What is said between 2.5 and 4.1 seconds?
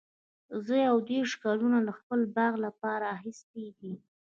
لپاره اخیستي دي.